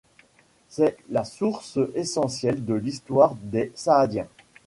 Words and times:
C'est 0.67 0.97
la 1.09 1.23
source 1.23 1.77
essentielle 1.93 2.65
de 2.65 2.73
l'histoire 2.73 3.35
des 3.35 3.71
Saadiens. 3.75 4.27